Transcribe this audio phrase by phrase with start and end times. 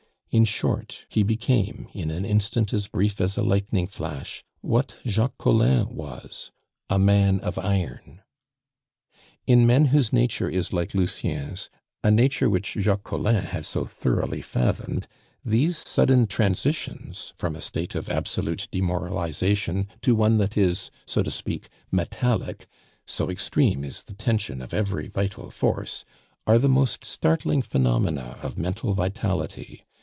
[0.33, 5.37] In short, he became, in an instant as brief as a lightning flash, what Jacques
[5.37, 6.51] Collin was
[6.89, 8.21] a man of iron.
[9.45, 11.69] In men whose nature is like Lucien's,
[12.01, 15.05] a nature which Jacques Collin had so thoroughly fathomed,
[15.43, 21.29] these sudden transitions from a state of absolute demoralization to one that is, so to
[21.29, 22.67] speak, metallic,
[23.05, 26.05] so extreme is the tension of every vital force,
[26.47, 29.83] are the most startling phenomena of mental vitality.